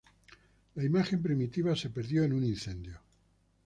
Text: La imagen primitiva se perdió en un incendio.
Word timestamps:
La 0.73 0.83
imagen 0.83 1.21
primitiva 1.21 1.75
se 1.75 1.91
perdió 1.91 2.23
en 2.23 2.33
un 2.33 2.43
incendio. 2.43 2.99